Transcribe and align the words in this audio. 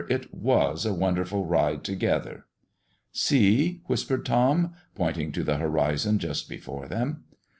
it 0.09 0.33
was 0.33 0.83
a 0.83 0.95
wonderful 0.95 1.45
ride 1.45 1.75
altogether. 1.75 2.45
"See!" 3.11 3.81
whispered 3.85 4.25
Tom, 4.25 4.73
pointing 4.95 5.31
to 5.33 5.43
the 5.43 5.57
horizon 5.57 6.17
just 6.17 6.49
before 6.49 6.87
them. 6.87 7.25